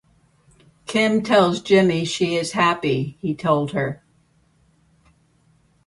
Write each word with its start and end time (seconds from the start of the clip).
Kim 0.87 1.21
tells 1.21 1.61
Jimmy 1.61 2.05
she 2.05 2.35
is 2.35 2.53
happy 2.53 3.19
he 3.21 3.35
told 3.35 3.73
her. 3.73 4.01